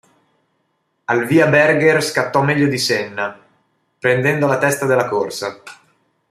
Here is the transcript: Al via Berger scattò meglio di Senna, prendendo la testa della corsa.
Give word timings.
Al 1.05 1.27
via 1.27 1.45
Berger 1.45 2.03
scattò 2.03 2.41
meglio 2.41 2.65
di 2.65 2.79
Senna, 2.79 3.39
prendendo 3.99 4.47
la 4.47 4.57
testa 4.57 4.87
della 4.87 5.07
corsa. 5.07 5.61